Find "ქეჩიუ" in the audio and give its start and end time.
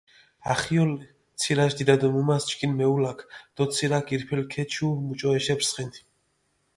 4.53-4.89